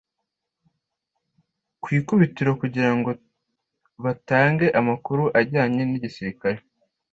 [1.81, 3.11] ku ikubitiro kugira ngo
[4.03, 6.59] batange amakuru ajyanye n’igisirikare